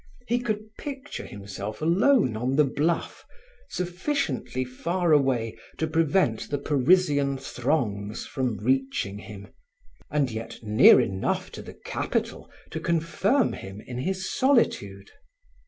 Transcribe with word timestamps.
He 0.27 0.39
could 0.39 0.75
picture 0.79 1.27
himself 1.27 1.79
alone 1.79 2.35
on 2.35 2.55
the 2.55 2.63
bluff, 2.63 3.23
sufficiently 3.69 4.65
far 4.65 5.11
away 5.11 5.55
to 5.77 5.85
prevent 5.85 6.49
the 6.49 6.57
Parisian 6.57 7.37
throngs 7.37 8.25
from 8.25 8.57
reaching 8.57 9.19
him, 9.19 9.49
and 10.09 10.31
yet 10.31 10.57
near 10.63 10.99
enough 10.99 11.51
to 11.51 11.61
the 11.61 11.75
capital 11.75 12.49
to 12.71 12.79
confirm 12.79 13.53
him 13.53 13.79
in 13.79 13.99
his 13.99 14.27
solitude. 14.27 15.11